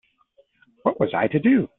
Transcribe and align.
What 0.83 0.99
was 0.99 1.13
I 1.13 1.27
to 1.27 1.39
do? 1.39 1.67